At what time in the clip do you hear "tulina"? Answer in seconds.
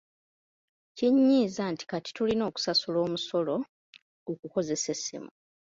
2.15-2.43